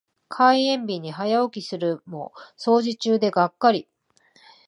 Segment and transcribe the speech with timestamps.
[0.29, 3.87] 開園日に早起きするも清掃中でがっかり。